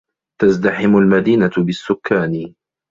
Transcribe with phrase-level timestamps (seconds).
[0.41, 2.53] تَزْدَحِمُ الْمَدِينَةُ بِالسُّكَّانِ.